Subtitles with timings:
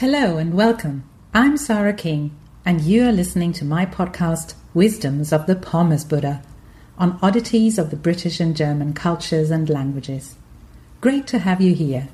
[0.00, 1.04] Hello and welcome.
[1.34, 2.34] I'm Sarah King,
[2.64, 6.42] and you are listening to my podcast, Wisdoms of the Pommes Buddha,
[6.96, 10.36] on oddities of the British and German cultures and languages.
[11.02, 12.08] Great to have you here.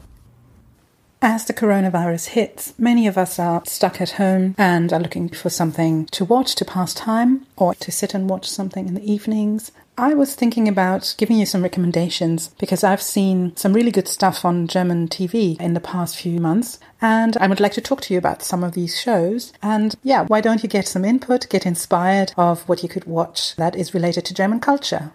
[1.22, 5.48] As the coronavirus hits, many of us are stuck at home and are looking for
[5.48, 9.70] something to watch to pass time or to sit and watch something in the evenings
[9.98, 14.44] I was thinking about giving you some recommendations because I've seen some really good stuff
[14.44, 18.12] on German TV in the past few months, and I would like to talk to
[18.12, 19.54] you about some of these shows.
[19.62, 23.56] And yeah, why don't you get some input, get inspired of what you could watch
[23.56, 25.12] that is related to German culture?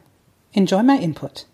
[0.54, 1.46] Enjoy my input.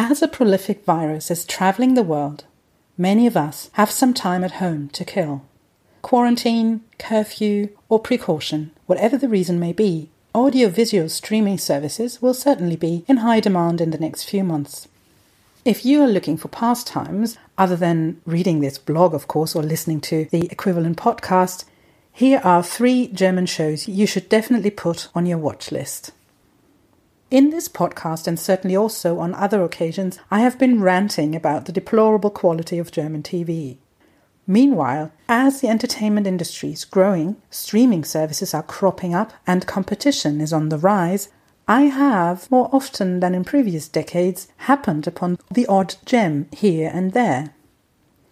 [0.00, 2.44] As a prolific virus is traveling the world,
[2.96, 5.42] many of us have some time at home to kill.
[6.02, 13.04] Quarantine, curfew, or precaution, whatever the reason may be, audiovisual streaming services will certainly be
[13.08, 14.86] in high demand in the next few months.
[15.64, 20.00] If you are looking for pastimes, other than reading this blog, of course, or listening
[20.02, 21.64] to the equivalent podcast,
[22.12, 26.12] here are three German shows you should definitely put on your watch list.
[27.38, 31.72] In this podcast, and certainly also on other occasions, I have been ranting about the
[31.72, 33.76] deplorable quality of German TV.
[34.44, 40.52] Meanwhile, as the entertainment industry is growing, streaming services are cropping up, and competition is
[40.52, 41.28] on the rise,
[41.68, 47.12] I have, more often than in previous decades, happened upon the odd gem here and
[47.12, 47.54] there.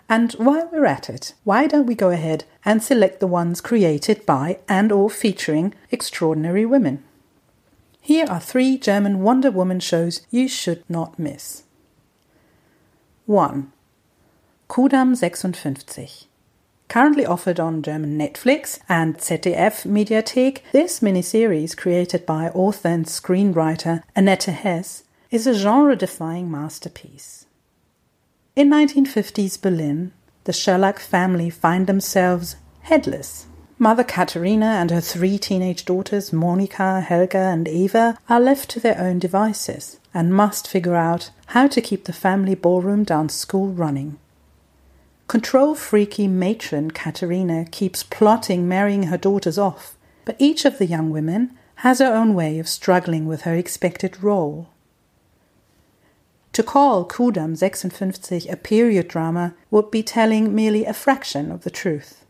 [0.09, 4.27] And while we're at it, why don't we go ahead and select the ones created
[4.27, 7.05] by and or featuring extraordinary women?
[8.07, 11.65] Here are three German Wonder Woman shows you should not miss.
[13.25, 13.73] 1.
[14.69, 16.27] Kudamm 56.
[16.87, 24.05] Currently offered on German Netflix and ZDF Mediathek, this miniseries, created by author and screenwriter
[24.15, 25.03] Annette Hess,
[25.33, 27.47] is a genre defying masterpiece.
[28.55, 30.13] In 1950s Berlin,
[30.45, 33.47] the Schöllack family find themselves headless
[33.79, 38.99] Mother Katerina and her three teenage daughters, Monika, Helga, and Eva, are left to their
[38.99, 44.19] own devices and must figure out how to keep the family ballroom dance school running.
[45.29, 49.95] Control freaky matron Katerina keeps plotting marrying her daughters off,
[50.25, 54.23] but each of the young women has her own way of struggling with her expected
[54.23, 54.71] role.
[56.55, 61.71] To call Kudamm 56 a period drama would be telling merely a fraction of the
[61.71, 62.26] truth.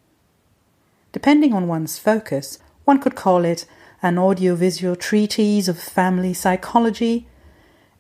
[1.17, 3.65] Depending on one's focus, one could call it
[4.03, 7.27] an audiovisual treatise of family psychology,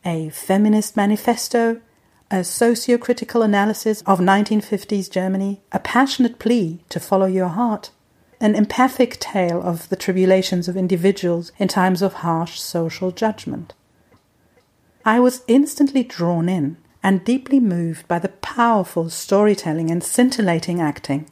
[0.04, 1.81] a feminist manifesto,
[2.31, 7.91] a socio-critical analysis of 1950s Germany, a passionate plea to follow your heart,
[8.38, 13.72] an empathic tale of the tribulations of individuals in times of harsh social judgment.
[15.06, 21.31] I was instantly drawn in and deeply moved by the powerful storytelling and scintillating acting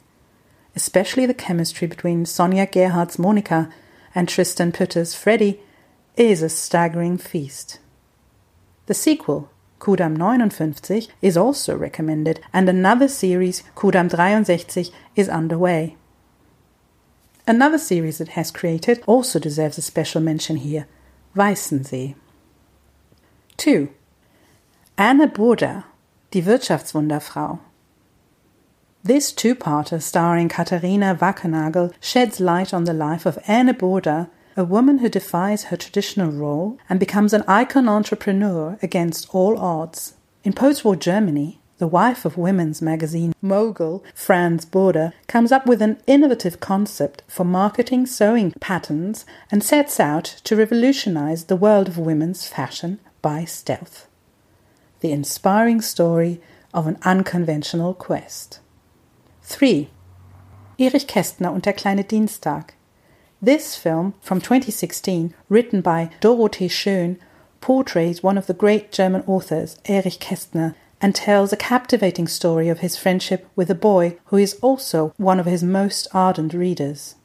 [0.75, 3.71] especially the chemistry between Sonja Gerhardt's Monika
[4.13, 5.59] and Trystan Pütter's Freddy,
[6.17, 7.79] is a staggering feast.
[8.85, 9.49] The sequel,
[9.79, 10.17] Kudamm
[10.51, 14.09] 59, is also recommended, and another series, Kudamm
[14.45, 15.97] 63, is underway.
[17.47, 20.87] Another series it has created also deserves a special mention here
[21.35, 22.15] Weißensee.
[23.57, 23.89] 2.
[24.97, 25.83] Anne Burda,
[26.31, 27.59] die Wirtschaftswunderfrau.
[29.05, 34.97] This two-parter starring Katharina Wackernagel sheds light on the life of Anne Burda, a woman
[34.97, 40.15] who defies her traditional role and becomes an icon entrepreneur against all odds.
[40.43, 46.01] In post-war Germany, the wife of women's magazine mogul Franz Burda comes up with an
[46.07, 52.47] innovative concept for marketing sewing patterns and sets out to revolutionize the world of women's
[52.47, 54.07] fashion by stealth.
[55.01, 56.41] The inspiring story
[56.73, 58.61] of an unconventional quest.
[59.47, 59.87] 3.
[60.79, 62.73] Erich Kästner und der kleine Dienstag.
[63.39, 67.17] This film, from 2016, written by Dorothee Schön,
[67.61, 72.79] portrays one of the great German authors, Erich Kästner, and tells a captivating story of
[72.79, 77.15] his friendship with a boy who is also one of his most ardent readers.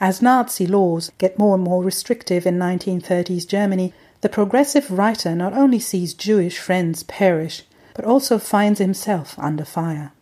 [0.00, 3.92] As Nazi laws get more and more restrictive in 1930s Germany,
[4.22, 10.12] the progressive writer not only sees Jewish friends perish, but also finds himself under fire.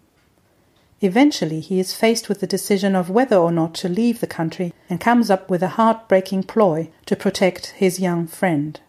[1.00, 4.72] Eventually, he is faced with the decision of whether or not to leave the country
[4.90, 8.80] and comes up with a heartbreaking ploy to protect his young friend.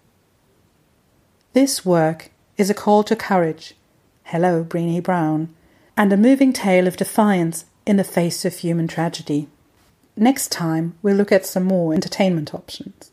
[1.54, 3.76] This work is a call to courage.
[4.24, 5.54] Hello, Brené Brown.
[6.00, 9.50] and a moving tale of defiance in the face of human tragedy.
[10.16, 13.12] Next time, we'll look at some more entertainment options.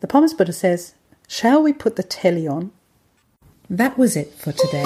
[0.00, 0.94] The Pommes Buddha says,
[1.28, 2.72] Shall we put the telly on?
[3.68, 4.84] That was it for today.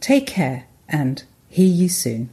[0.01, 2.31] Take care and hear you soon.